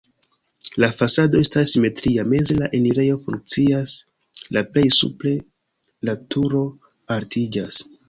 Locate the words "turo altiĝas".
6.35-7.85